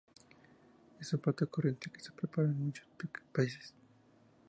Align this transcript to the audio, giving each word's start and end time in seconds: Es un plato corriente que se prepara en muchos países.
Es 0.99 1.13
un 1.13 1.19
plato 1.19 1.47
corriente 1.47 1.91
que 1.91 1.99
se 2.01 2.11
prepara 2.11 2.47
en 2.49 2.57
muchos 2.65 2.87
países. 3.31 3.71